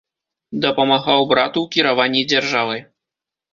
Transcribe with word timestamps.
Дапамагаў 0.63 1.27
брату 1.33 1.59
ў 1.61 1.67
кіраванні 1.77 2.27
дзяржавай. 2.35 2.85